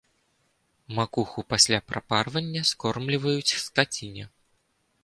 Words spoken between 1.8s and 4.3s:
прапарвання скормліваюць скаціне.